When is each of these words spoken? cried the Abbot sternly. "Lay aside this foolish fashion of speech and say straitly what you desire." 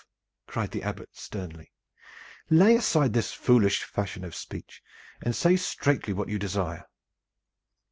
cried 0.47 0.71
the 0.71 0.81
Abbot 0.81 1.09
sternly. 1.13 1.71
"Lay 2.49 2.75
aside 2.75 3.13
this 3.13 3.33
foolish 3.33 3.83
fashion 3.83 4.23
of 4.25 4.33
speech 4.33 4.81
and 5.21 5.35
say 5.35 5.55
straitly 5.55 6.11
what 6.11 6.27
you 6.27 6.39
desire." 6.39 6.87